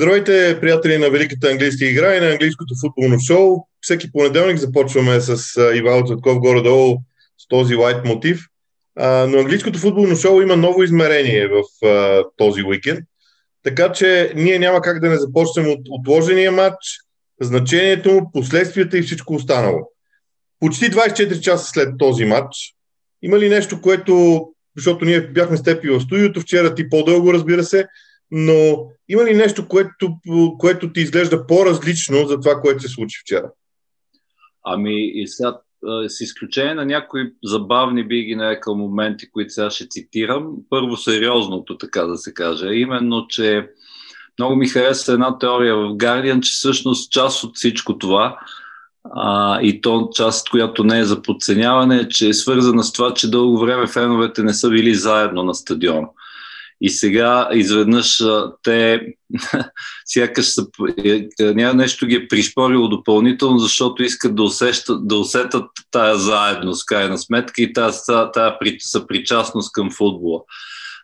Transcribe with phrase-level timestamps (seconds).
[0.00, 3.56] Здравейте, приятели на Великата английска игра и на английското футболно шоу.
[3.80, 6.98] Всеки понеделник започваме с Ивайло Цветков горе-долу
[7.38, 8.40] с този лайт мотив.
[8.98, 11.62] Но английското футболно шоу има ново измерение в
[12.36, 13.00] този уикенд.
[13.62, 16.76] Така че ние няма как да не започнем от отложения матч,
[17.40, 19.90] значението му, последствията и всичко останало.
[20.60, 22.56] Почти 24 часа след този матч,
[23.22, 24.44] има ли нещо, което,
[24.76, 27.86] защото ние бяхме с теб и в студиото, вчера ти по-дълго, разбира се,
[28.30, 30.14] но има ли нещо, което,
[30.58, 33.50] което ти изглежда по-различно за това, което се случи вчера?
[34.64, 35.58] Ами, и сега,
[36.08, 41.78] с изключение на някои забавни, би ги нарекал моменти, които сега ще цитирам, първо сериозното,
[41.78, 43.68] така да се каже, именно, че
[44.38, 48.38] много ми хареса една теория в Guardian, че всъщност част от всичко това
[49.04, 53.30] а, и то част, която не е за подценяване, че е свързана с това, че
[53.30, 56.06] дълго време феновете не са били заедно на стадион.
[56.80, 58.22] И сега изведнъж
[58.62, 59.00] те
[60.04, 60.66] сякаш са,
[61.04, 66.86] е, е, нещо ги е пришпорило допълнително, защото искат да, усещат, да усетат тая заедност,
[66.86, 70.40] крайна сметка, и тая, тая, тая съпричастност към футбола.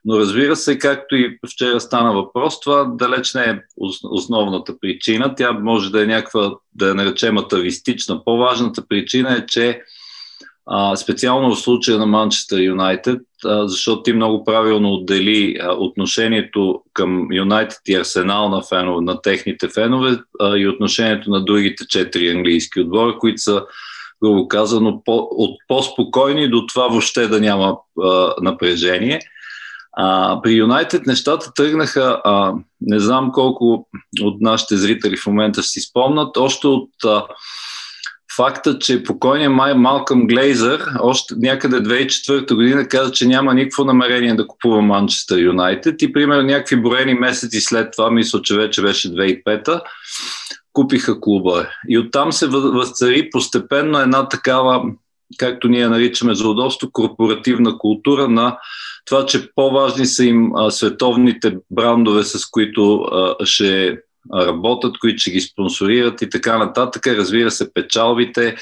[0.04, 3.58] Но разбира се, както и вчера стана въпрос, това далеч не е
[4.04, 5.34] основната причина.
[5.34, 8.24] Тя може да е някаква, да я наречем атавистична.
[8.24, 9.80] По-важната причина е, че
[10.66, 13.20] а, специално в случая на Манчестър Юнайтед,
[13.64, 20.19] защото ти много правилно отдели отношението към Юнайтед и Арсенал на, фенове, на техните фенове
[20.56, 23.62] и отношението на другите четири английски отбора, които са,
[24.22, 29.20] грубо казано, по, от по-спокойни до това въобще да няма а, напрежение.
[29.98, 33.88] А, при Юнайтед нещата тръгнаха, а, не знам колко
[34.22, 37.27] от нашите зрители в момента си спомнат, още от а,
[38.37, 44.34] факта, че покойният май Малкъм Глейзър още някъде 2004 година каза, че няма никакво намерение
[44.34, 49.09] да купува Манчестър Юнайтед и примерно някакви броени месеци след това, мисля, че вече беше
[49.09, 49.81] 2005
[50.72, 51.66] купиха клуба.
[51.88, 54.83] И оттам се възцари постепенно една такава,
[55.39, 58.59] както ние наричаме за удобство, корпоративна култура на
[59.05, 63.99] това, че по-важни са им а, световните брандове, с които а, ще
[64.34, 67.06] работят, които ще ги спонсорират и така нататък.
[67.06, 68.56] Разбира се, печалбите,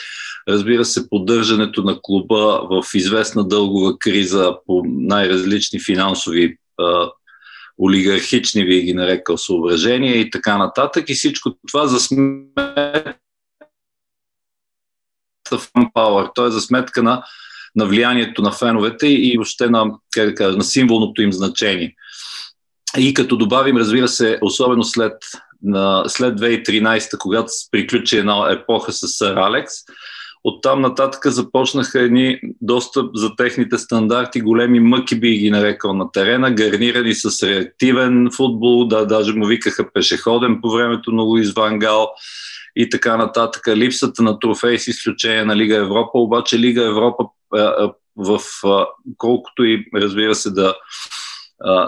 [0.48, 7.10] разбира се, поддържането на клуба в известна дългова криза по най-различни финансови а,
[7.78, 11.10] олигархични, ви ги нарекал, съображения и така нататък.
[11.10, 13.14] И всичко това за сметка
[15.96, 16.50] Power, т.е.
[16.50, 17.24] за сметка на,
[17.76, 21.94] на влиянието на феновете и въобще на, как да кажа, на символното им значение.
[22.98, 25.12] И като добавим, разбира се, особено след
[25.64, 29.72] на, след 2013, когато се приключи една епоха с Сър Алекс,
[30.44, 36.50] оттам нататък започнаха едни доста за техните стандарти големи мъки, би ги нарекал на терена,
[36.50, 42.08] гарнирани с реактивен футбол, да, даже му викаха пешеходен по времето на Луис Вангал
[42.76, 43.68] и така нататък.
[43.68, 47.24] Липсата на трофей с изключение на Лига Европа, обаче Лига Европа
[48.16, 48.40] в
[49.16, 50.74] колкото и разбира се да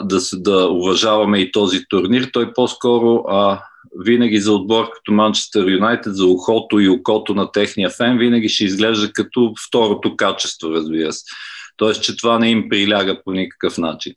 [0.02, 2.30] да, да уважаваме и този турнир.
[2.32, 3.62] Той по-скоро а,
[4.04, 8.64] винаги за отбор като Манчестър Юнайтед, за ухото и окото на техния фен, винаги ще
[8.64, 11.24] изглежда като второто качество, разбира се.
[11.76, 14.12] Тоест, че това не им приляга по никакъв начин.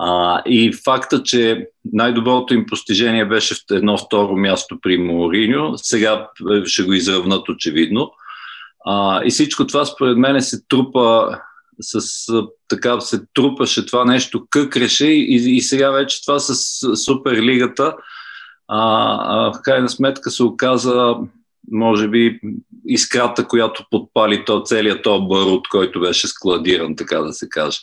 [0.00, 6.28] А, и факта, че най-доброто им постижение беше в едно второ място при Мориньо, сега
[6.64, 8.10] ще го изравнат очевидно.
[8.86, 11.38] А, и всичко това според мен се трупа
[11.80, 12.26] с
[12.68, 16.56] така се трупаше това нещо, къкреше и, и сега вече това с
[16.96, 17.94] Суперлигата
[18.68, 21.16] а, а, в крайна сметка се оказа
[21.70, 22.40] може би
[22.86, 27.78] искрата, която подпали то, целият то барут, който беше складиран, така да се каже.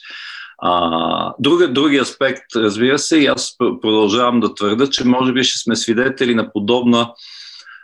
[0.57, 5.59] А, друг, други аспект, разбира се, и аз продължавам да твърда, че може би ще
[5.59, 7.11] сме свидетели на подобна,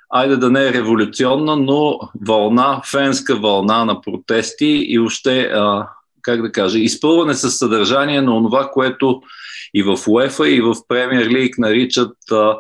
[0.10, 5.88] айде да не е революционна, но вълна, фенска вълна на протести и още а,
[6.22, 9.22] как да кажа, изпълване с съдържание на това, което
[9.74, 12.58] и в УЕФА, и в Премьер Лиг наричат, а,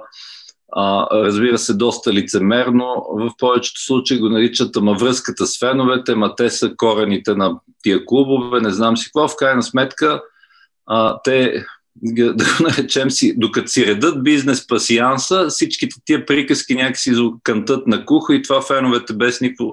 [0.76, 3.06] а, разбира се, доста лицемерно.
[3.10, 8.06] В повечето случаи го наричат ама връзката с феновете, ма те са корените на тия
[8.06, 9.28] клубове, не знам си какво.
[9.28, 10.22] В крайна сметка,
[10.86, 11.66] а, те
[12.04, 18.06] да го наречем си, докато си редат бизнес пасианса, всичките тия приказки някакси кантат на
[18.06, 19.72] кухо и това феновете без никакво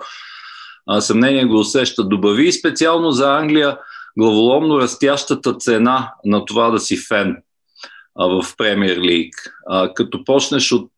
[0.88, 2.04] а, съмнение го усеща.
[2.04, 3.78] Добави специално за Англия
[4.18, 7.36] главоломно растящата цена на това да си фен
[8.16, 9.34] в Премьер Лиг.
[9.94, 10.90] Като почнеш от,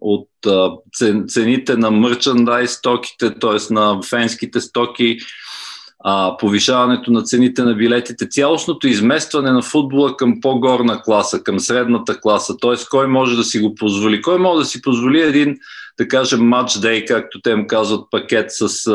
[0.00, 0.28] от
[1.28, 3.72] цените на мерчендайз стоките, т.е.
[3.72, 5.18] на фенските стоки,
[6.04, 12.20] а, повишаването на цените на билетите, цялостното изместване на футбола към по-горна класа, към средната
[12.20, 12.74] класа, т.е.
[12.90, 14.22] кой може да си го позволи.
[14.22, 15.56] Кой може да си позволи един,
[15.98, 18.90] да кажем, матч дей, както те му казват, пакет с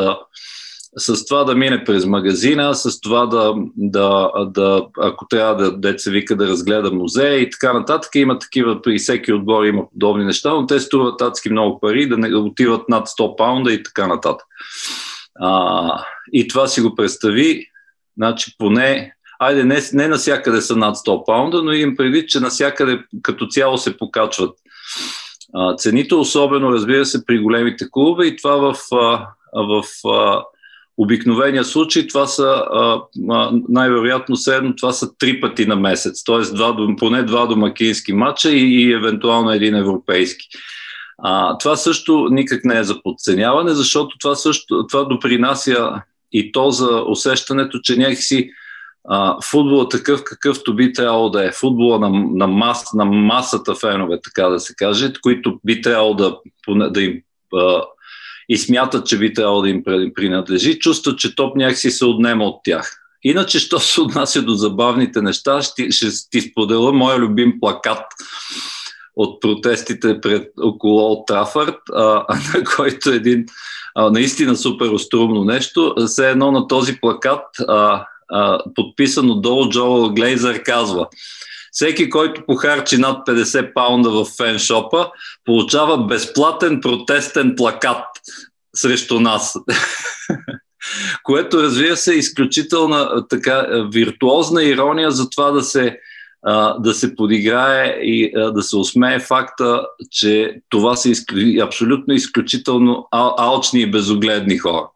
[0.97, 6.11] с това да мине през магазина, с това да, да, да ако трябва да, деца
[6.11, 8.15] вика да разгледа музея и така нататък.
[8.15, 12.17] Има такива, при всеки отбор има подобни неща, но те струват адски много пари, да
[12.17, 14.47] не отиват над 100 паунда и така нататък.
[15.39, 16.03] А,
[16.33, 17.65] и това си го представи,
[18.17, 23.03] значи поне, айде не, не насякъде са над 100 паунда, но им предвид, че насякъде
[23.21, 24.57] като цяло се покачват
[25.53, 30.43] а, цените, особено разбира се при големите клубове и това в, а, в а,
[30.97, 32.63] обикновения случай това са
[33.69, 36.55] най-вероятно средно това са три пъти на месец, т.е.
[36.55, 40.47] Два, поне два домакински матча и, и евентуално един европейски.
[41.23, 46.01] А, това също никак не е за подценяване, защото това също това допринася
[46.31, 48.51] и то за усещането, че някакси
[49.09, 51.51] а, футбола такъв какъвто би трябвало да е.
[51.51, 56.37] Футбола на, на, мас, на масата фенове, така да се каже, които би трябвало да,
[56.89, 57.21] да им
[57.55, 57.81] а,
[58.49, 59.83] и смятат, че би трябвало да им
[60.15, 62.95] принадлежи, чувстват, че топ някакси се отнема от тях.
[63.23, 68.05] Иначе, що се отнася до забавните неща, ще, ще ти споделя моя любим плакат
[69.19, 72.03] от протестите пред около Олд Трафърд, а,
[72.53, 73.45] на който един
[73.95, 75.95] а, наистина супер острумно нещо.
[76.07, 81.07] Все едно на този плакат, а, а, подписан отдолу Джо Глейзър, казва
[81.71, 85.11] всеки, който похарчи над 50 паунда в феншопа,
[85.45, 88.05] получава безплатен протестен плакат
[88.75, 89.55] срещу нас.
[91.23, 95.99] Което разбира се е изключителна така виртуозна ирония за това да се,
[96.79, 99.81] да се подиграе и да се усмее факта,
[100.11, 101.09] че това са
[101.61, 104.89] абсолютно изключително алчни и безогледни хора.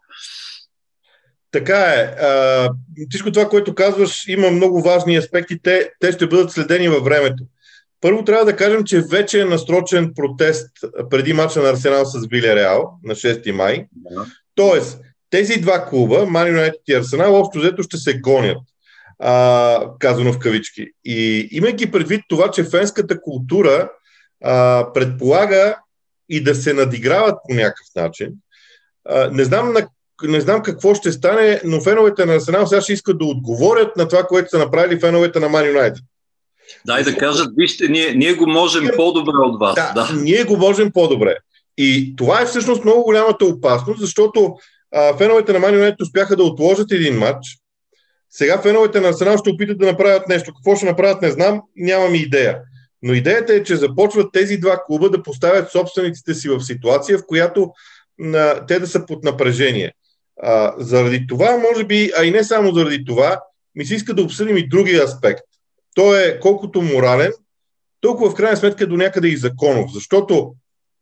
[1.52, 2.16] Така е.
[3.10, 5.60] всичко това, което казваш, има много важни аспекти.
[5.64, 7.44] Те, те ще бъдат следени във времето.
[8.02, 10.70] Първо трябва да кажем, че вече е насрочен протест
[11.10, 13.86] преди мача на Арсенал с Виле Реал на 6 май.
[13.92, 14.26] Да.
[14.56, 15.00] Тоест,
[15.30, 18.58] тези два клуба, Ман Юнайтед и Арсенал, общо взето ще се гонят,
[19.26, 20.88] а, казано в кавички.
[21.06, 23.90] И имайки предвид това, че фенската култура
[24.44, 25.78] а, предполага
[26.30, 28.30] и да се надиграват по някакъв начин,
[29.10, 29.88] а, не знам на
[30.24, 34.08] не знам какво ще стане, но феновете на Арсенал сега ще искат да отговорят на
[34.08, 36.04] това, което са направили феновете на Ман Юнайтед.
[36.86, 39.76] Дай да кажат, вижте, ние, ние го можем по-добре от вас.
[39.76, 41.36] Да, да, ние го можем по-добре.
[41.78, 44.56] И това е всъщност много голямата опасност, защото
[44.96, 47.63] а, феновете на Ман Юнайтед успяха да отложат един матч.
[48.36, 50.54] Сега феновете на Арсенал ще опитат да направят нещо.
[50.54, 52.60] Какво ще направят, не знам, нямам идея.
[53.02, 57.26] Но идеята е, че започват тези два клуба да поставят собствениците си в ситуация, в
[57.28, 57.72] която
[58.24, 59.94] а, те да са под напрежение.
[60.42, 63.42] А, заради това, може би, а и не само заради това,
[63.76, 65.44] ми се иска да обсъдим и другия аспект.
[65.96, 67.32] То е колкото морален,
[68.02, 70.54] толкова в крайна сметка до някъде и законов, защото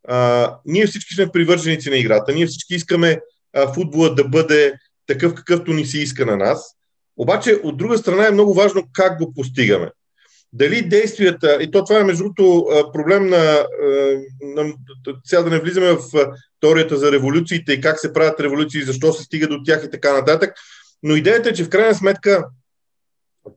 [0.07, 3.19] а, ние всички сме привърженици на играта, ние всички искаме
[3.53, 4.73] а, футбола да бъде
[5.07, 6.75] такъв какъвто ни се иска на нас,
[7.17, 9.89] обаче от друга страна е много важно как го постигаме.
[10.53, 13.65] Дали действията, и то това е между другото проблем на,
[14.41, 14.73] на
[15.23, 15.99] сега да не влизаме в
[16.59, 20.13] теорията за революциите и как се правят революции, защо се стига до тях и така
[20.13, 20.53] нататък,
[21.03, 22.45] но идеята е, че в крайна сметка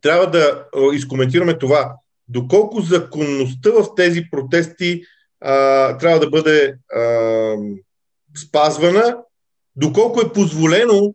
[0.00, 1.94] трябва да изкоментираме това,
[2.28, 5.02] доколко законността в тези протести
[5.40, 7.54] а, трябва да бъде а,
[8.36, 9.16] спазвана,
[9.76, 11.14] доколко е позволено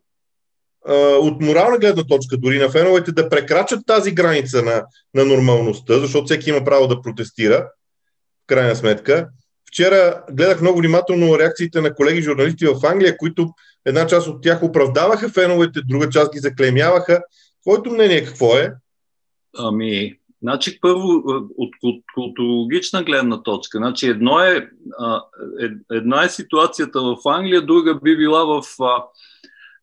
[1.20, 4.84] от морална гледна точка, дори на феновете, да прекрачат тази граница на,
[5.14, 7.68] на нормалността, защото всеки има право да протестира,
[8.44, 9.28] в крайна сметка.
[9.68, 13.48] Вчера гледах много внимателно реакциите на колеги журналисти в Англия, които
[13.84, 17.22] една част от тях оправдаваха феновете, друга част ги заклемяваха.
[17.62, 18.72] Твоето мнение какво е?
[19.58, 21.08] Ами, значи първо
[21.56, 21.70] от
[22.14, 23.78] културологична гледна точка.
[23.78, 24.68] Значи едно е,
[25.92, 28.62] една е ситуацията в Англия, друга би била в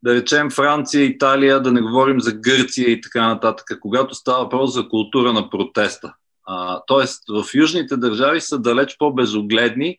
[0.03, 4.73] да речем Франция, Италия, да не говорим за Гърция и така нататък, когато става въпрос
[4.73, 6.13] за култура на протеста.
[6.45, 9.97] А, тоест, в южните държави са далеч по-безогледни,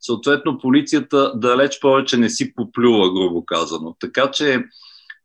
[0.00, 3.96] съответно полицията далеч повече не си поплюва, грубо казано.
[4.00, 4.64] Така че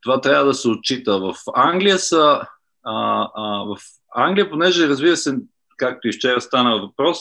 [0.01, 1.19] това трябва да се отчита.
[1.19, 2.41] В Англия са.
[2.83, 3.77] А, а, в
[4.15, 5.35] Англия, понеже разбира се,
[5.77, 7.19] както и вчера стана въпрос,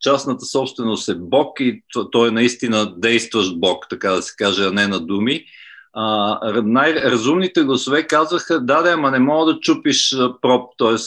[0.00, 4.72] частната собственост е бог и той е наистина действащ бог, така да се каже, а
[4.72, 5.44] не на думи
[6.64, 10.98] най-разумните гласове казваха, да, да, ама не мога да чупиш проб, т.е.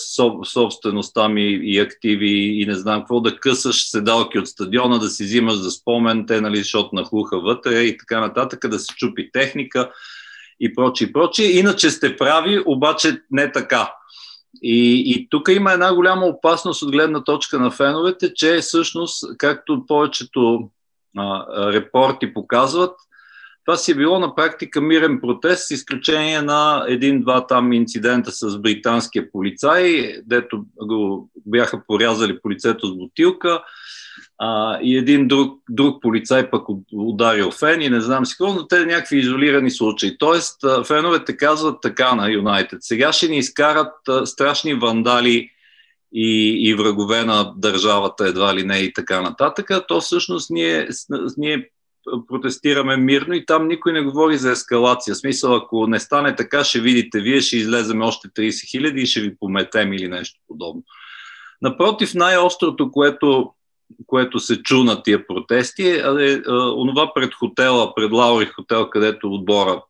[0.46, 5.24] собствеността ми и активи и не знам какво, да късаш седалки от стадиона, да си
[5.24, 9.92] взимаш за спомен, те, нали, защото нахлуха вътре и така нататък, да се чупи техника
[10.60, 11.44] и прочи, и прочи.
[11.44, 13.94] Иначе сте прави, обаче не така.
[14.64, 19.86] И, и тук има една голяма опасност от гледна точка на феновете, че всъщност, както
[19.88, 20.70] повечето
[21.18, 22.96] а, репорти показват,
[23.70, 28.58] това си е било на практика мирен протест, с изключение на един-два там инцидента с
[28.58, 33.64] британския полицай, дето го бяха порязали полицето с бутилка
[34.38, 38.68] а, и един друг, друг полицай пък ударил фен и не знам си какво, но
[38.68, 40.18] те някакви изолирани случаи.
[40.18, 42.80] Тоест, феновете казват така на Юнайтед.
[42.82, 43.94] Сега ще ни изкарат
[44.26, 45.50] страшни вандали
[46.14, 49.72] и, и врагове на държавата, едва ли не и така нататък.
[49.88, 50.88] То всъщност ние,
[51.38, 51.70] ние
[52.28, 55.16] протестираме мирно и там никой не говори за ескалация.
[55.16, 59.22] Смисъл, ако не стане така, ще видите, вие ще излеземе още 30 хиляди и ще
[59.22, 60.84] ви пометем или нещо подобно.
[61.62, 63.54] Напротив, най-острото, което,
[64.08, 68.90] което се чу на тия протести е, е, е онова пред хотела, пред Лаури хотел,
[68.90, 69.82] където отбора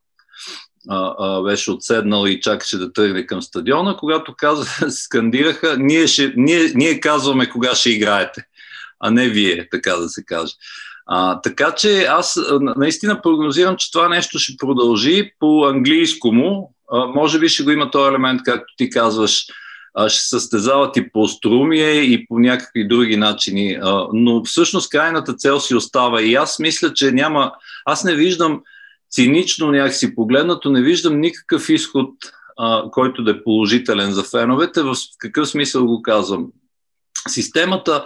[0.88, 6.32] а, а, беше отседнал и чакаше да тръгне към стадиона, когато каза, скандираха, ние, ще,
[6.36, 8.44] ние, ние казваме кога ще играете,
[9.00, 10.52] а не вие, така да се каже.
[11.12, 12.40] А, така че аз
[12.76, 16.74] наистина прогнозирам, че това нещо ще продължи по английско му.
[16.92, 19.46] А, може би ще го има този елемент, както ти казваш,
[19.94, 23.78] а, ще състезават и по струмие и по някакви други начини.
[23.82, 26.22] А, но всъщност крайната цел си остава.
[26.22, 27.52] И аз мисля, че няма.
[27.84, 28.62] Аз не виждам
[29.10, 32.10] цинично някакси погледнато, не виждам никакъв изход,
[32.58, 34.82] а, който да е положителен за феновете.
[34.82, 36.46] В какъв смисъл го казвам?
[37.28, 38.04] Системата,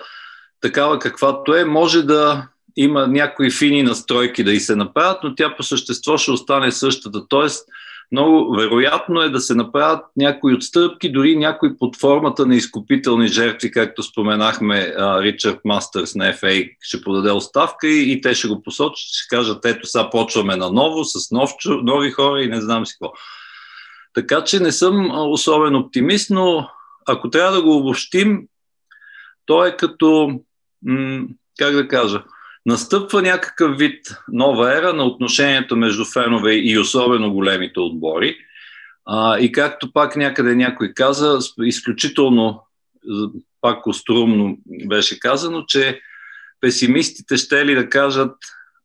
[0.60, 5.56] такава каквато е, може да има някои фини настройки да и се направят, но тя
[5.56, 7.28] по същество ще остане същата.
[7.28, 7.68] Тоест,
[8.12, 13.70] много вероятно е да се направят някои отстъпки, дори някои под формата на изкупителни жертви,
[13.70, 19.08] както споменахме, Ричард Мастърс на FA ще подаде оставка и, и те ще го посочат,
[19.08, 21.50] ще кажат, ето сега почваме наново с нов,
[21.82, 23.12] нови хора и не знам си какво.
[24.14, 26.68] Така че не съм особен оптимист, но
[27.06, 28.42] ако трябва да го обобщим,
[29.46, 30.40] то е като,
[30.82, 31.26] м-
[31.58, 32.22] как да кажа,
[32.66, 38.36] Настъпва някакъв вид нова ера на отношението между фенове и особено големите отбори.
[39.06, 42.62] А, и както пак някъде някой каза, изключително
[43.60, 46.00] пак острумно беше казано, че
[46.60, 48.36] песимистите ще ли да кажат,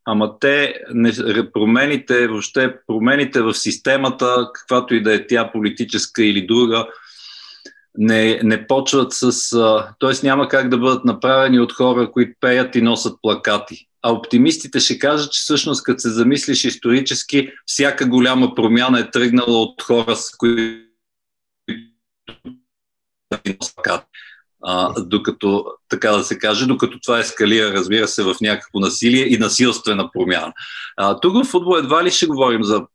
[0.05, 1.11] ама те не,
[1.53, 6.87] промените, въобще промените в системата, каквато и да е тя политическа или друга,
[7.97, 9.51] не, не почват с...
[9.99, 10.25] Т.е.
[10.25, 13.85] няма как да бъдат направени от хора, които пеят и носят плакати.
[14.01, 19.61] А оптимистите ще кажат, че всъщност, като се замислиш исторически, всяка голяма промяна е тръгнала
[19.61, 20.79] от хора, с които
[24.63, 29.37] а, докато, така да се каже, докато това ескалира, разбира се, в някакво насилие и
[29.37, 30.53] насилствена промяна.
[30.97, 32.85] А, тук в футбол едва ли ще говорим за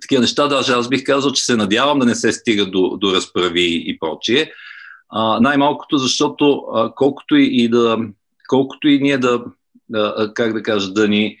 [0.00, 3.14] такива неща, даже аз бих казал, че се надявам да не се стига до, до
[3.14, 4.52] разправи и прочие.
[5.08, 7.98] А, най-малкото, защото а, колкото и, и да,
[8.48, 9.44] колкото и ние да,
[9.88, 11.36] да, как да кажа, да ни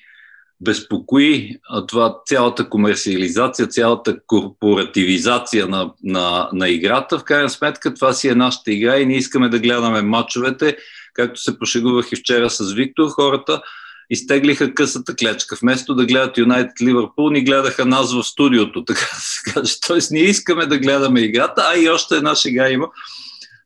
[0.60, 8.12] безпокои а, това цялата комерциализация, цялата корпоративизация на, на, на играта, в крайна сметка това
[8.12, 10.76] си е нашата игра и ние искаме да гледаме матчовете,
[11.14, 13.62] както се пошегувах и вчера с Виктор, хората
[14.10, 15.56] изтеглиха късата клечка.
[15.62, 19.74] Вместо да гледат Юнайтед Ливърпул, ни гледаха нас в студиото, така да се каже.
[19.86, 22.88] Тоест, ние искаме да гледаме играта, а и още една шега има,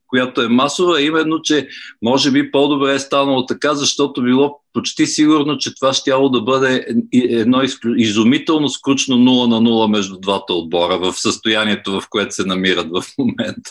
[0.06, 1.68] която е масова, именно, че
[2.02, 6.86] може би по-добре е станало така, защото било почти сигурно, че това ще да бъде
[7.12, 7.62] едно
[7.96, 13.04] изумително скучно 0 на 0 между двата отбора в състоянието, в което се намират в
[13.18, 13.70] момента.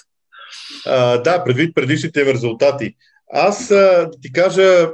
[0.86, 2.96] А, да, предвид предишните резултати.
[3.32, 4.90] Аз да ти кажа,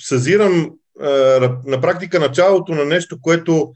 [0.00, 0.70] съзирам
[1.66, 3.72] на практика началото на нещо, което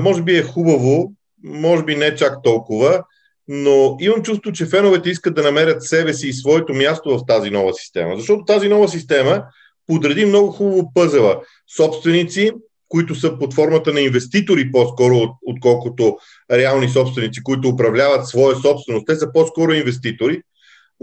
[0.00, 1.12] може би е хубаво,
[1.44, 3.04] може би не чак толкова,
[3.48, 7.50] но имам чувство, че феновете искат да намерят себе си и своето място в тази
[7.50, 8.16] нова система.
[8.16, 9.44] Защото тази нова система
[9.86, 11.40] подреди много хубаво пъзела.
[11.76, 12.50] Собственици,
[12.88, 15.14] които са под формата на инвеститори по-скоро,
[15.46, 16.18] отколкото
[16.50, 19.06] реални собственици, които управляват своя собственост.
[19.06, 20.42] Те са по-скоро инвеститори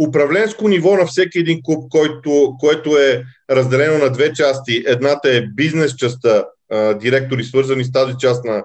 [0.08, 4.84] управленско ниво на всеки един клуб, който, което е разделено на две части.
[4.88, 6.46] Едната е бизнес частта,
[6.96, 8.64] директори свързани с тази част на,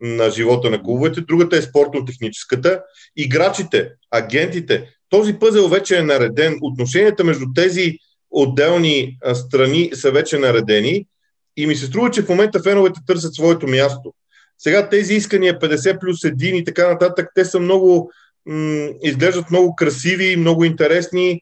[0.00, 2.82] на живота на клубовете, другата е спортно-техническата.
[3.16, 6.58] Играчите, агентите, този пъзел вече е нареден.
[6.62, 7.98] Отношенията между тези
[8.30, 11.06] отделни страни са вече наредени
[11.56, 14.12] и ми се струва, че в момента феновете търсят своето място.
[14.58, 18.10] Сега тези искания 50 плюс 1 и така нататък, те са много
[19.02, 21.40] изглеждат много красиви, много интересни.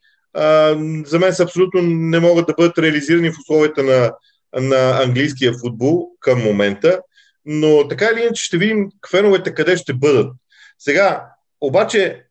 [1.07, 4.13] За мен са абсолютно не могат да бъдат реализирани в условията на,
[4.61, 7.01] на английския футбол към момента.
[7.45, 10.33] но така или иначе ще видим феновете къде ще бъдат.
[10.79, 11.27] Сега,
[11.61, 12.23] обаче,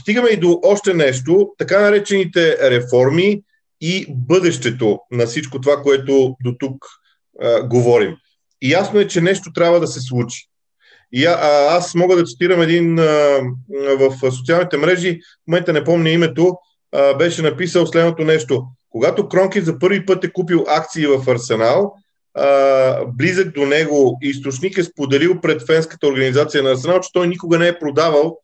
[0.00, 3.42] стигаме и до още нещо, така наречените реформи
[3.80, 6.86] и бъдещето на всичко това, което до тук
[7.64, 8.16] говорим.
[8.62, 10.48] И ясно е, че нещо трябва да се случи.
[11.12, 11.38] И а,
[11.70, 13.40] аз мога да цитирам един а,
[13.98, 16.58] в социалните мрежи, в момента не помня името,
[16.92, 18.64] а, беше написал следното нещо.
[18.90, 21.94] Когато Кронки за първи път е купил акции в Арсенал,
[22.34, 27.58] а, близък до него източник е споделил пред фенската организация на Арсенал, че той никога
[27.58, 28.38] не е продавал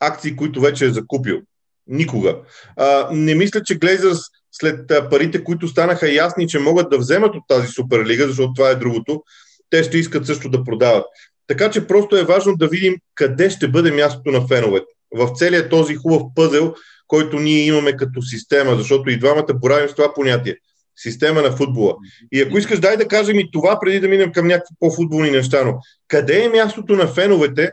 [0.00, 1.40] акции, които вече е закупил.
[1.86, 2.36] Никога.
[2.76, 4.18] А, не мисля, че Глейзърс
[4.52, 8.74] след парите, които станаха ясни, че могат да вземат от тази Суперлига, защото това е
[8.74, 9.22] другото,
[9.70, 11.04] те ще искат също да продават.
[11.46, 14.86] Така че просто е важно да видим къде ще бъде мястото на феновете.
[15.14, 16.74] В целият този хубав пъзел,
[17.06, 20.56] който ние имаме като система, защото и двамата боравим с това понятие.
[20.96, 21.94] Система на футбола.
[22.32, 25.64] И ако искаш, дай да кажем и това, преди да минем към някакви по-футболни неща.
[25.64, 27.72] Но къде е мястото на феновете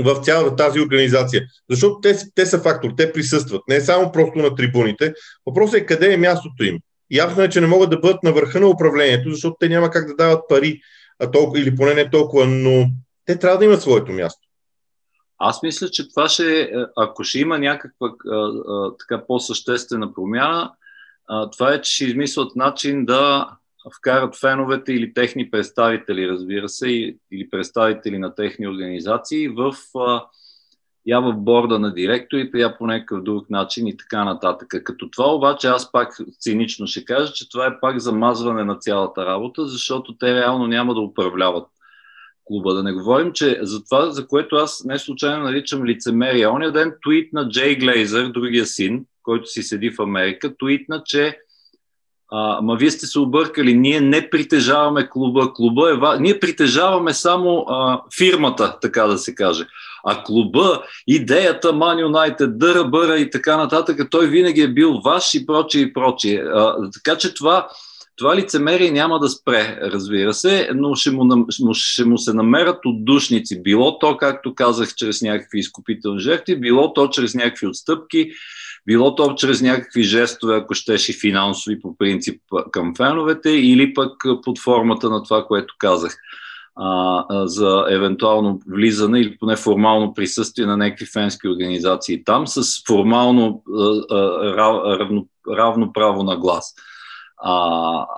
[0.00, 1.42] в цялата тази организация?
[1.70, 3.62] Защото те, те са фактор, те присъстват.
[3.68, 5.14] Не е само просто на трибуните.
[5.46, 6.78] Въпросът е къде е мястото им.
[7.10, 10.06] Ясно е, че не могат да бъдат на върха на управлението, защото те няма как
[10.06, 10.80] да дават пари,
[11.20, 12.86] а толкова, или поне не толкова, но
[13.24, 14.48] те трябва да имат своето място.
[15.38, 20.72] Аз мисля, че това ще, е, ако ще има някаква а, а, така по-съществена промяна,
[21.28, 23.50] а, това е, че ще измислят начин да
[23.96, 26.88] вкарат феновете или техни представители, разбира се,
[27.32, 30.24] или представители на техни организации в а,
[31.06, 34.68] я в борда на директорите, я по някакъв друг начин и така нататък.
[34.84, 39.26] Като това обаче аз пак цинично ще кажа, че това е пак замазване на цялата
[39.26, 41.66] работа, защото те реално няма да управляват
[42.44, 42.74] клуба.
[42.74, 46.48] Да не говорим, че за това, за което аз не случайно наричам лицемерие.
[46.48, 51.38] Оня ден твит на Джей Глейзър, другия син, който си седи в Америка, твитна, че
[52.32, 55.52] а, ма вие сте се объркали, ние не притежаваме клуба.
[55.54, 59.66] Клуба е Ние притежаваме само а, фирмата, така да се каже.
[60.06, 65.34] А клуба, идеята Man United, дъра, бъра и така нататък, той винаги е бил ваш
[65.34, 66.42] и прочие и прочие.
[66.54, 67.68] А, така че това,
[68.16, 73.62] това лицемерие няма да спре, разбира се, но ще му, ще му се намерят отдушници.
[73.62, 78.30] Било то, както казах, чрез някакви изкупителни жертви, било то чрез някакви отстъпки,
[78.86, 84.12] било то чрез някакви жестове, ако щеше финансови по принцип към феновете, или пък
[84.44, 86.16] под формата на това, което казах
[86.76, 93.62] а, за евентуално влизане или поне формално присъствие на някакви фенски организации там с формално
[93.78, 96.74] а, а, равно, равно право на глас.
[97.42, 97.54] А,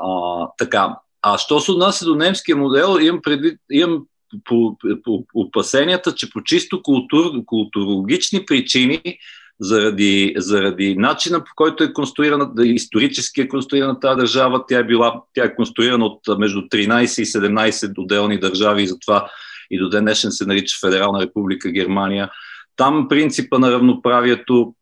[0.02, 0.96] а, така.
[1.22, 4.04] А що се отнася до немския модел, имам, предвид, имам
[4.44, 9.18] по, по, по опасенията, че по чисто култур, културологични причини
[9.60, 14.64] заради, заради начина по който е конструирана, исторически е конструирана тази държава.
[14.68, 19.30] Тя е била, тя е конструирана от между 13 и 17 отделни държави и затова
[19.70, 22.30] и до ден днешен се нарича Федерална република Германия.
[22.76, 24.74] Там принципа на равноправието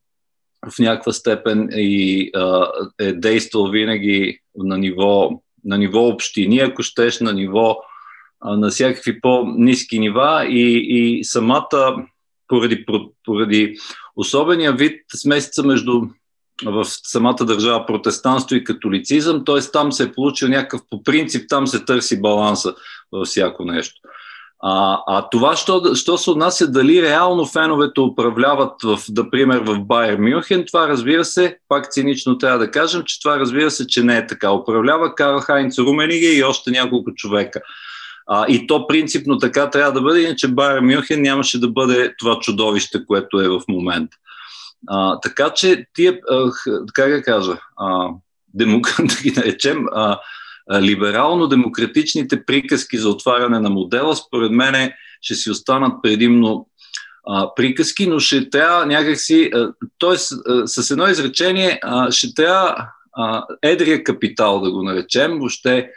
[0.70, 7.20] в някаква степен и, а, е действал винаги на ниво, на ниво общини, ако щеш,
[7.20, 7.76] на ниво
[8.40, 12.04] а, на всякакви по-низки нива и, и самата
[12.48, 12.86] поради,
[13.24, 13.76] поради
[14.16, 16.02] особения вид смесица между
[16.64, 19.60] в самата държава протестанство и католицизъм, т.е.
[19.60, 22.74] там се е получил някакъв по принцип, там се търси баланса
[23.12, 24.00] във всяко нещо.
[24.66, 30.18] А, а това, що, що се отнася дали реално феновете управляват, в, например, в Байер
[30.18, 34.16] Мюнхен, това разбира се, пак цинично трябва да кажем, че това разбира се, че не
[34.16, 34.50] е така.
[34.50, 37.60] Управлява Карл Хайнц Румениге и още няколко човека.
[38.26, 42.38] А, и то принципно така трябва да бъде, иначе Байер Мюнхен нямаше да бъде това
[42.40, 44.16] чудовище, което е в момента.
[44.86, 46.50] А, така че тия, а,
[46.92, 48.08] как да кажа, а,
[48.54, 48.96] демок...
[48.98, 50.20] да ги наречем, а,
[50.80, 56.68] либерално-демократичните приказки за отваряне на модела, според мен ще си останат предимно
[57.26, 59.50] а, приказки, но ще трябва някакси,
[59.98, 60.16] т.е.
[60.66, 65.90] с едно изречение, а, ще трябва а, едрия капитал, да го наречем, въобще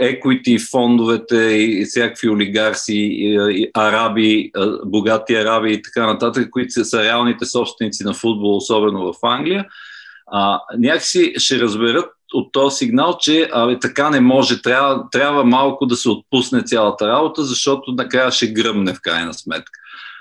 [0.00, 4.50] еквити фондовете и всякакви олигарси, и, араби,
[4.84, 9.66] богати араби и така нататък, които са, са реалните собственици на футбол, особено в Англия,
[10.32, 15.86] а, някакси ще разберат от този сигнал, че абе, така не може, трябва, трябва малко
[15.86, 19.80] да се отпусне цялата работа, защото накрая ще гръмне в крайна сметка.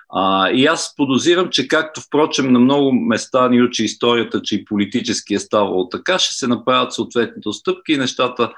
[0.10, 4.66] А, и аз подозирам, че както впрочем на много места ни учи историята, че и
[4.66, 8.54] политически е ставало така, ще се направят съответните стъпки и нещата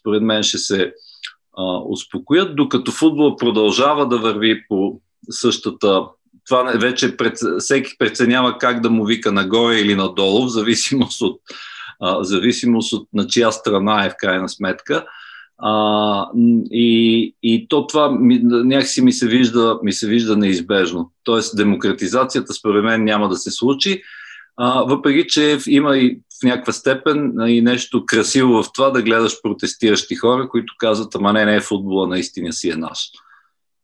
[0.00, 0.92] според мен ще се
[1.58, 6.02] а, успокоят, докато футбол продължава да върви по същата.
[6.48, 11.40] Това вече пред, всеки преценява как да му вика нагоре или надолу, в зависимост от,
[12.00, 15.06] а, в зависимост от на чия страна е в крайна сметка.
[15.58, 16.26] А,
[16.70, 21.10] и, и то това някакси ми се, вижда, ми се вижда неизбежно.
[21.24, 24.02] Тоест, демократизацията според мен няма да се случи,
[24.56, 30.14] а, въпреки че има и някаква степен и нещо красиво в това да гледаш протестиращи
[30.14, 32.98] хора, които казват, ама не, не е футбола, наистина си е наш.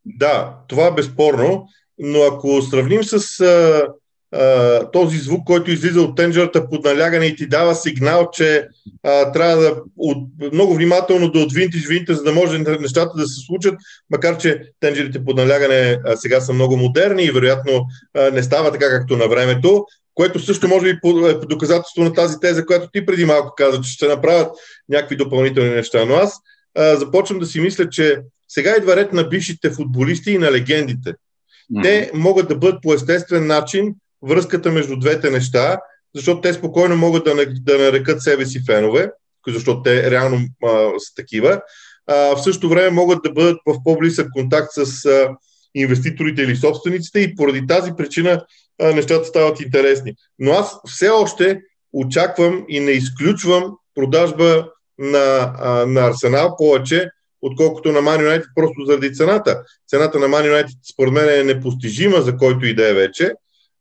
[0.04, 1.68] Да, това е безспорно,
[1.98, 3.86] но ако сравним с а,
[4.32, 8.68] а, този звук, който излиза от тенджерата под налягане и ти дава сигнал, че
[9.02, 13.46] а, трябва да от, много внимателно да отвинтиш винта, за да може нещата да се
[13.46, 13.74] случат,
[14.10, 18.72] макар че тенджерите под налягане а, сега са много модерни и вероятно а, не става
[18.72, 23.06] така както на времето, което също може би е доказателство на тази теза, която ти
[23.06, 24.52] преди малко каза, че ще направят
[24.88, 26.04] някакви допълнителни неща.
[26.04, 26.34] Но аз
[26.78, 31.10] а, започвам да си мисля, че сега идва ред на бившите футболисти и на легендите.
[31.10, 31.82] Mm-hmm.
[31.82, 35.78] Те могат да бъдат по естествен начин връзката между двете неща,
[36.14, 39.10] защото те спокойно могат да, да нарекат себе си фенове,
[39.48, 40.68] защото те реално а,
[40.98, 41.60] са такива.
[42.06, 45.28] А, в същото време могат да бъдат в по-близък контакт с а,
[45.74, 48.44] инвеститорите или собствениците и поради тази причина
[48.80, 50.14] нещата стават интересни.
[50.38, 51.60] Но аз все още
[51.92, 54.66] очаквам и не изключвам продажба
[54.98, 55.54] на,
[55.86, 57.10] на Арсенал повече,
[57.42, 59.62] отколкото на Man United, просто заради цената.
[59.88, 63.32] Цената на Man United според мен е непостижима за който и да е вече,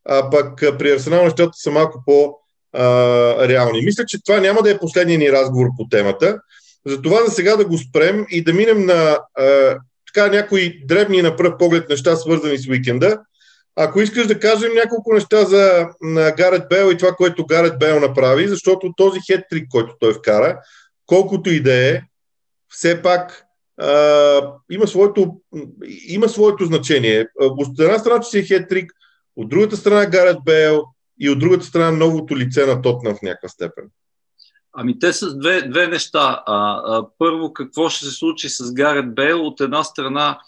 [0.04, 3.82] а пък при Арсенал нещата са малко по-реални.
[3.82, 6.38] Мисля, че това няма да е последния ни разговор по темата.
[6.86, 9.76] Затова за сега да го спрем и да минем на а,
[10.14, 13.18] така някои дребни на пръв поглед неща, свързани с уикенда.
[13.76, 18.00] Ако искаш да кажем няколко неща за на Гарет Бел и това, което Гарет Бел
[18.00, 20.58] направи, защото този хеттрик, който той вкара,
[21.06, 22.02] колкото и да е,
[22.68, 23.44] все пак
[23.80, 25.40] а, има, своето,
[26.08, 27.26] има своето значение.
[27.40, 28.92] От една страна, че си е хеттрик,
[29.36, 30.84] от другата страна Гарет Бейл
[31.20, 33.84] и от другата страна новото лице на Тотнам в някаква степен.
[34.72, 36.42] Ами те са две, две неща.
[36.46, 39.46] А, а, първо, какво ще се случи с Гарет Бейл?
[39.46, 40.38] От една страна,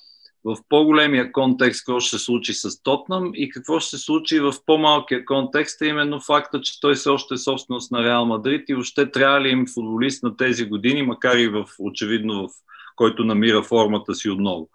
[0.45, 4.55] в по-големия контекст, какво ще се случи с Тотнам и какво ще се случи в
[4.67, 8.75] по-малкия контекст, е именно факта, че той все още е собственост на Реал Мадрид и
[8.75, 12.51] въобще трябва ли им футболист на тези години, макар и в, очевидно в
[12.97, 14.69] който намира формата си отново.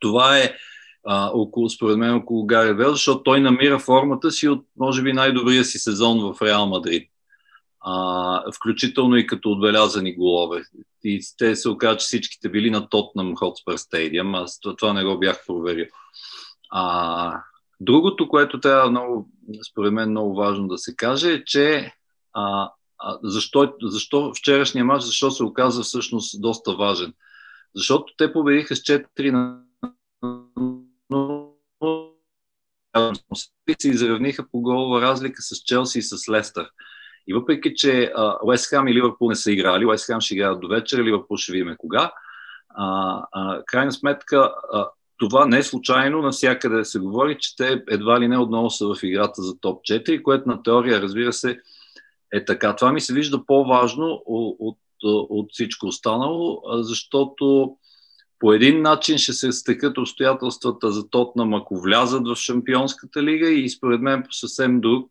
[0.00, 0.54] Това е
[1.06, 5.12] а, около, според мен около Гари Бел, защото той намира формата си от, може би,
[5.12, 7.11] най-добрия си сезон в Реал Мадрид.
[7.84, 10.62] А, включително и като отбелязани голове.
[11.04, 14.34] И те се оказа, че всичките били на Тотнам Хотспър Стадиум.
[14.34, 15.86] Аз това не го бях проверил.
[16.70, 17.42] А,
[17.80, 19.28] другото, което трябва много,
[19.70, 21.92] според мен много важно да се каже е, че
[22.32, 27.14] а, а, защо, защо вчерашния матч, защо се оказа всъщност доста важен?
[27.74, 29.58] Защото те победиха с 4 на
[33.80, 36.70] се изравниха по голова разлика с Челси и с Лестър.
[37.26, 38.12] И въпреки, че
[38.44, 41.52] Уест Хам и Ливърпул не са играли, Уест Хам ще играят до вечера, Ливърпул ще
[41.52, 42.12] видим кога,
[42.68, 48.20] а, а, крайна сметка а, това не е случайно, навсякъде се говори, че те едва
[48.20, 51.58] ли не отново са в играта за топ 4, което на теория, разбира се,
[52.32, 52.76] е така.
[52.76, 54.78] Това ми се вижда по-важно от, от,
[55.30, 57.76] от всичко останало, защото
[58.38, 63.68] по един начин ще се стекат обстоятелствата за Тотнам, ако влязат в Шампионската лига и
[63.68, 65.10] според мен по съвсем друг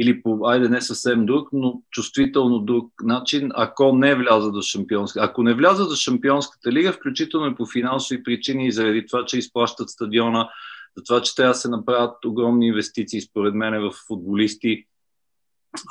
[0.00, 5.24] или по, айде не съвсем друг, но чувствително друг начин, ако не влязат в Шампионската
[5.24, 9.38] Ако не влязат в Шампионската лига, включително и по финансови причини и заради това, че
[9.38, 10.48] изплащат стадиона,
[10.96, 14.84] за това, че трябва да се направят огромни инвестиции, според мен, в футболисти,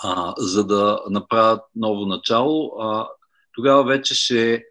[0.03, 3.07] а, за да направят ново начало, а,
[3.53, 4.63] тогава вече ще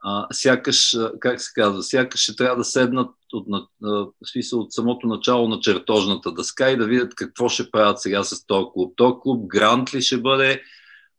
[0.00, 3.46] а, сякаш, как се казва, сякаш ще трябва да седнат от,
[3.84, 8.24] а, смисъл, от самото начало на чертожната дъска и да видят какво ще правят сега
[8.24, 8.92] с този клуб.
[8.96, 10.62] Този клуб грант ли ще бъде,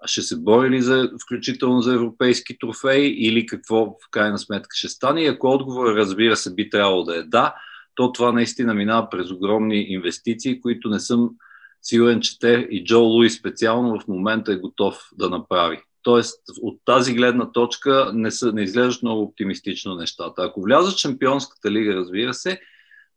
[0.06, 4.88] ще се бори ли за, включително за европейски трофеи или какво в крайна сметка ще
[4.88, 5.22] стане.
[5.22, 7.56] И ако отговор, разбира се, би трябвало да е да,
[7.96, 11.30] то това наистина минава през огромни инвестиции, които не съм
[11.82, 15.82] сигурен, че те и Джо Луи специално в момента е готов да направи.
[16.03, 20.43] Тоест, от тази гледна точка не, са, не изглеждат много оптимистично нещата.
[20.43, 22.59] Ако влязат в Шампионската лига, разбира се,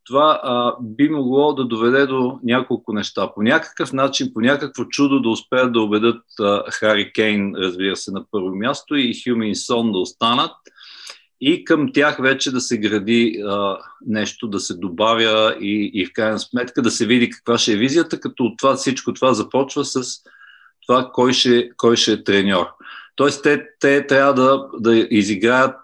[0.05, 3.33] това а, би могло да доведе до няколко неща.
[3.35, 8.11] По някакъв начин, по някакво чудо да успеят да убедат а, Хари Кейн, разбира се,
[8.11, 10.53] на първо място и Хюмин Сон да останат
[11.45, 16.13] и към тях вече да се гради а, нещо, да се добавя и, и в
[16.13, 19.85] крайна сметка да се види каква ще е визията, като от това, всичко това започва
[19.85, 20.03] с
[20.87, 22.67] това кой ще, кой ще е треньор.
[23.17, 25.75] Тоест, те, те трябва да, да изиграят,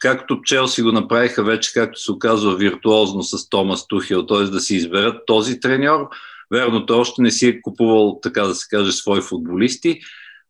[0.00, 4.38] както Челси го направиха вече, както се оказва виртуозно с Томас Тухил, т.е.
[4.38, 6.08] да си изберат този треньор.
[6.50, 10.00] Верно, той още не си е купувал, така да се каже, свои футболисти,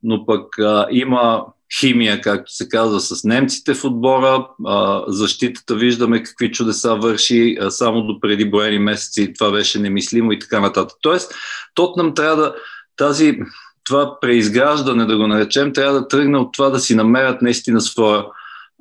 [0.03, 1.45] но пък а, има
[1.81, 4.49] химия, както се казва, с немците в отбора.
[4.67, 9.33] А, защитата виждаме какви чудеса върши а, само до преди броени месеци.
[9.39, 10.99] Това беше немислимо и така нататък.
[11.03, 11.35] Тоест,
[11.75, 12.55] Тотнам трябва да
[12.97, 13.39] тази,
[13.89, 18.25] това преизграждане, да го наречем, трябва да тръгне от това да си намерят наистина своя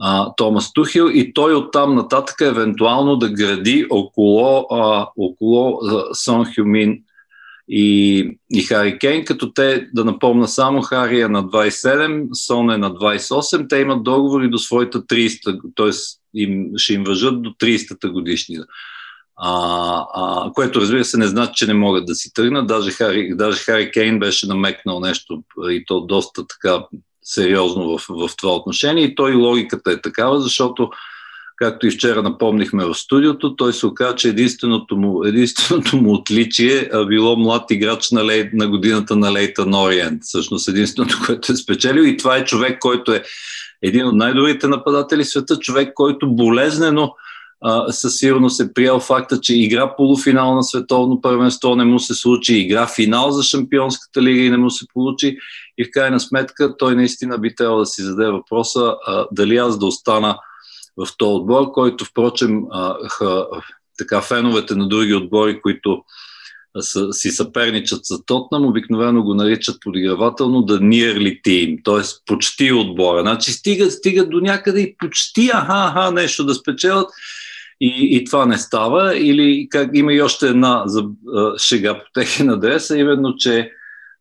[0.02, 5.80] а, Томас Тухил и той оттам нататък евентуално да гради около, а, около
[6.14, 7.00] Сон Хюмин
[7.70, 12.78] и, и Хари Кейн, като те, да напомна само, Хари е на 27, Сон е
[12.78, 15.90] на 28, те имат договори до своята 30, т.е.
[16.34, 18.66] Им, ще им въжат до 30-та годишнина.
[19.38, 22.68] А, а, което разбира се не значи, че не могат да си тръгнат.
[22.68, 26.84] Даже Хари, даже Хари Кейн беше намекнал нещо и то доста така
[27.24, 30.90] сериозно в, в това отношение и той логиката е такава, защото
[31.58, 36.90] както и вчера напомнихме в студиото, той се оказа, че единственото му, единственото му отличие
[36.94, 40.24] е било млад играч на, лей, на годината на Лейтън Ориент.
[40.24, 43.24] Всъщност единственото, което е спечелил и това е човек, който е
[43.82, 47.14] един от най-добрите нападатели в света, човек, който болезнено
[47.90, 52.58] със сигурност е приял факта, че игра полуфинал на световно първенство не му се случи,
[52.58, 55.38] игра финал за Шампионската лига и не му се получи
[55.78, 59.80] и в крайна сметка той наистина би трябвало да си зададе въпроса а, дали аз
[59.80, 60.38] да остана
[60.98, 63.46] в този отбор, който впрочем а, ха,
[63.98, 66.04] така феновете на други отбори, които
[66.80, 72.24] са, си съперничат за Тотнам, обикновено го наричат подигравателно да nearly team, т.е.
[72.26, 73.22] почти отбора.
[73.22, 77.10] Значи стига, стига до някъде и почти аха, аха нещо да спечелят
[77.82, 79.18] и, и това не става.
[79.18, 83.72] Или как има и още една за, а, шега по техен адреса, именно, че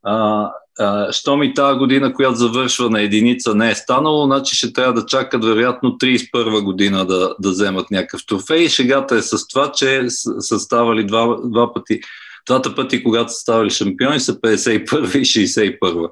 [0.03, 4.73] а, а, що ми тази година, която завършва на единица, не е станало, значи ще
[4.73, 8.62] трябва да чакат вероятно 31 година да, да вземат някакъв трофей.
[8.62, 12.01] И шегата е с това, че са ставали два, два пъти,
[12.47, 16.09] двата пъти, когато са ставали шампиони, са 51 и 61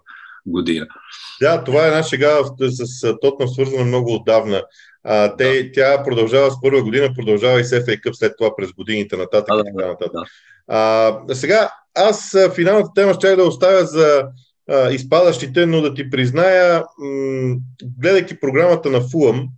[0.46, 0.86] година.
[1.40, 4.62] Да, това е една шега с Тотнам свързана много отдавна.
[5.04, 5.72] А, те, да.
[5.72, 9.56] Тя продължава с първа година, продължава и с FA Cup след това през годините нататък.
[9.56, 10.12] Да, така нататък.
[10.12, 10.24] Да.
[10.68, 14.24] А, сега, аз финалната тема ще да оставя за
[14.70, 17.56] а, изпадащите, но да ти призная, м-
[18.00, 19.48] гледайки програмата на Фулъм,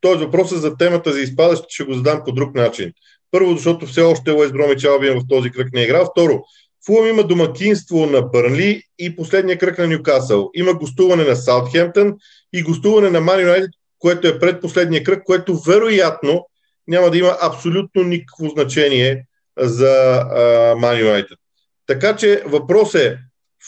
[0.00, 2.92] този въпрос е за темата за изпадащите ще го задам по друг начин.
[3.30, 6.08] Първо, защото все още Уест Бромич Албиен в този кръг не е играл.
[6.12, 6.42] Второ,
[6.86, 10.50] Фулъм има домакинство на Бърнли и последния кръг на Ньюкасъл.
[10.54, 12.14] Има гостуване на Саутхемптън
[12.52, 16.46] и гостуване на Ман Юнайтед, което е предпоследния кръг, което вероятно
[16.88, 19.24] няма да има абсолютно никакво значение
[19.58, 20.24] за
[20.78, 21.38] Ман Юнайтед.
[21.86, 23.18] Така че въпрос е,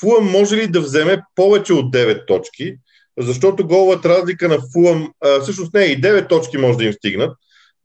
[0.01, 2.77] Фулъм може ли да вземе повече от 9 точки,
[3.19, 7.37] защото головата разлика на Фулъм, всъщност не, и 9 точки може да им стигнат,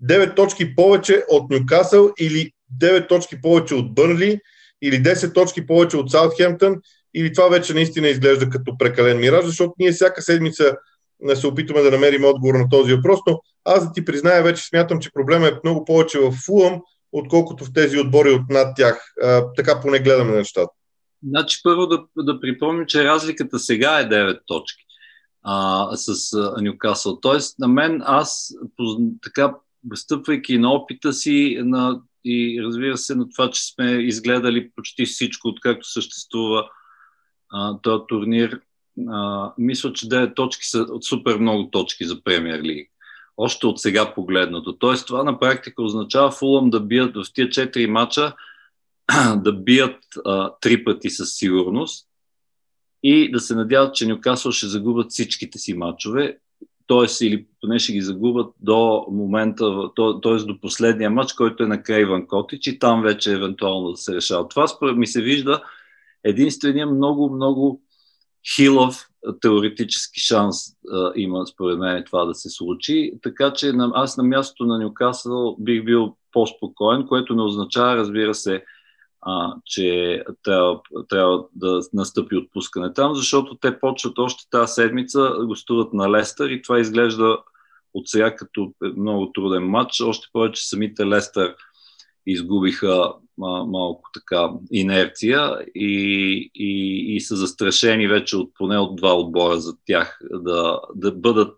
[0.03, 4.39] 9 точки повече от Нюкасъл или 9 точки повече от Бърнли
[4.81, 6.75] или 10 точки повече от Саутхемптън
[7.13, 10.77] или това вече наистина изглежда като прекален мираж, защото ние всяка седмица
[11.35, 14.99] се опитваме да намерим отговор на този въпрос, но аз да ти призная, вече смятам,
[14.99, 19.13] че проблема е много повече в Фулъм, отколкото в тези отбори от над тях.
[19.23, 20.71] А, така поне гледаме нещата.
[21.27, 24.83] Значи първо да, да припомним, че разликата сега е 9 точки
[25.43, 27.19] а, с Нюкасъл.
[27.19, 28.55] Тоест, на мен аз
[29.23, 29.55] така,
[29.95, 35.47] стъпвайки на опита си на, и разбира се на това, че сме изгледали почти всичко,
[35.47, 36.69] откакто съществува
[37.49, 38.61] а, този турнир,
[39.09, 42.91] а, мисля, че 9 точки са от супер много точки за Премьер Лиг.
[43.37, 44.73] Още от сега погледнато.
[44.73, 48.33] Тоест, това на практика означава Фулъм да бият в тия 4 мача
[49.35, 52.07] да бият а, три пъти със сигурност
[53.03, 56.37] и да се надяват, че Нюкасъл ще загубят всичките си матчове,
[56.89, 57.25] т.е.
[57.25, 60.35] или поне ще ги загубят до момента, т.е.
[60.35, 64.47] до последния матч, който е на Крейван Котич и там вече евентуално да се решава.
[64.47, 65.61] Това ми се вижда
[66.23, 67.81] единствения много, много
[68.55, 69.09] хилов
[69.41, 70.55] теоретически шанс
[70.93, 73.11] а, има според мен това да се случи.
[73.23, 78.63] Така че аз на мястото на Нюкасъл бих бил по-спокоен, което не означава, разбира се,
[79.21, 80.79] а, че трябва,
[81.09, 86.61] трябва да настъпи отпускане там, защото те почват още тази седмица, гостуват на Лестър и
[86.61, 87.37] това изглежда
[87.93, 90.01] от сега като много труден матч.
[90.01, 91.55] Още повече самите Лестър
[92.27, 99.13] изгубиха а, малко така инерция и, и, и са застрашени вече от поне от два
[99.13, 101.57] отбора за тях да, да бъдат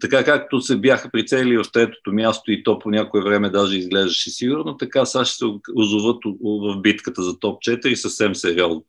[0.00, 4.30] така както се бяха прицелили в третото място и то по някое време даже изглеждаше
[4.30, 5.44] сигурно, така сега ще се
[5.74, 8.84] озоват в битката за топ 4 съвсем сериозно.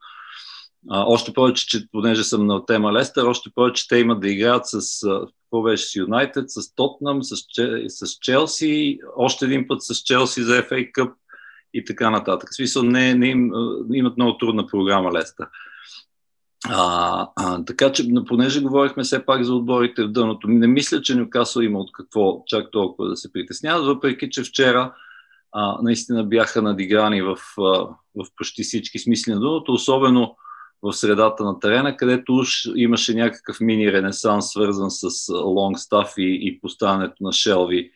[0.90, 4.64] А, още повече, че понеже съм на тема Лестър, още повече те имат да играят
[4.66, 5.08] с,
[5.44, 7.36] какво беше, с Юнайтед, с Тотнам, с,
[7.88, 11.14] с Челси, още един път с Челси за FA Cup
[11.74, 12.50] и така нататък.
[12.52, 13.52] В смисъл, не, не им,
[13.94, 15.48] имат много трудна програма Лестър.
[16.70, 21.16] А, а, така че, понеже говорихме все пак за отборите в дъното, не мисля, че
[21.16, 24.94] Нюкасъл има от какво чак толкова да се притесняват, въпреки че вчера
[25.52, 27.62] а, наистина бяха надиграни в, а,
[28.16, 30.36] в почти всички смисли на думата, особено
[30.82, 36.60] в средата на терена, където уж имаше някакъв мини ренесанс, свързан с лонгстаф и, и
[36.62, 37.92] поставянето на шелви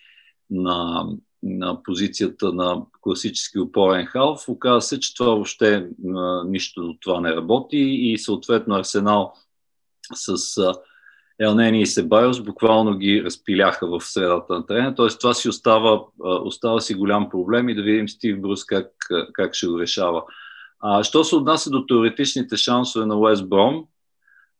[0.50, 1.08] на,
[1.44, 4.50] на позицията на класически опорен халф.
[4.50, 5.88] Оказва се, че това въобще
[6.46, 9.34] нищо от това не работи и съответно Арсенал
[10.14, 10.74] с а,
[11.40, 14.96] Елнени и Себайос буквално ги разпиляха в средата на терена.
[14.96, 18.92] Тоест това си остава, остава си голям проблем и да видим Стив Брус как,
[19.34, 20.24] как ще го решава.
[20.80, 23.86] А, що се отнася до теоретичните шансове на Уест Бром,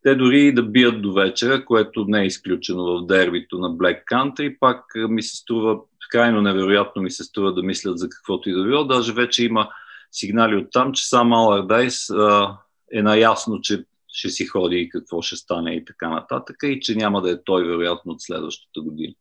[0.04, 4.58] те дори да бият до вечера, което не е изключено в дербито на Black Country,
[4.60, 5.80] пак ми се струва,
[6.10, 8.84] крайно невероятно ми се струва да мислят за каквото и да било.
[8.84, 9.70] Даже вече има
[10.12, 12.10] сигнали от там, че сам Алардайс
[12.94, 16.96] е наясно, че ще си ходи и какво ще стане и така нататък, и че
[16.96, 19.14] няма да е той вероятно от следващата година.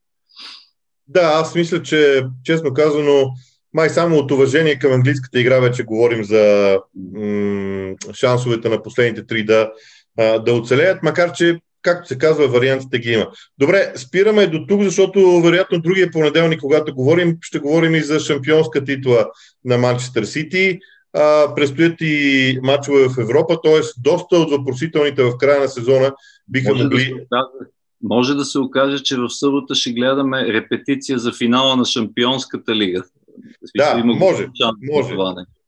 [1.08, 3.30] Да, аз мисля, че честно казано,
[3.74, 6.76] май само от уважение към английската игра вече говорим за
[7.12, 9.72] м- шансовете на последните три да,
[10.18, 13.26] да оцелеят, макар че както се казва, вариантите ги има.
[13.58, 18.84] Добре, спираме до тук, защото вероятно другия понеделник, когато говорим, ще говорим и за шампионска
[18.84, 19.26] титла
[19.64, 20.78] на Манчестър Сити
[21.12, 23.80] а, предстоят и матчове в Европа, т.е.
[24.02, 26.12] доста от въпросителните в края на сезона
[26.48, 27.14] биха може могли...
[27.32, 27.42] Да
[28.02, 33.02] може да се окаже, че в събота ще гледаме репетиция за финала на Шампионската лига.
[33.76, 34.18] Да, може.
[34.18, 34.48] може.
[35.02, 35.16] Със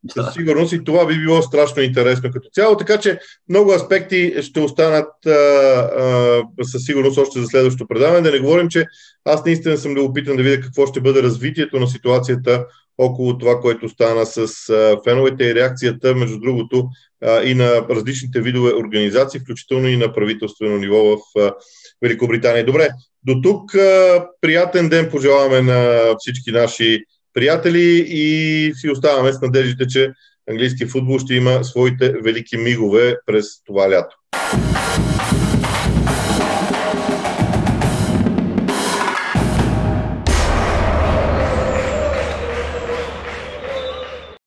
[0.04, 0.32] да.
[0.32, 5.26] сигурност и това би било страшно интересно като цяло, така че много аспекти ще останат
[5.26, 8.20] а, а, със сигурност още за следващото предаване.
[8.20, 8.86] Да не говорим, че
[9.24, 12.66] аз наистина съм любопитан да видя какво ще бъде развитието на ситуацията
[12.98, 16.88] около това, което стана с а, феновете и реакцията, между другото,
[17.24, 21.52] а, и на различните видове организации, включително и на правителствено ниво в а,
[22.02, 22.66] Великобритания.
[22.66, 22.88] Добре,
[23.26, 29.86] до тук а, приятен ден пожелаваме на всички наши приятели и си оставаме с надеждите,
[29.86, 30.12] че
[30.50, 34.16] английски футбол ще има своите велики мигове през това лято.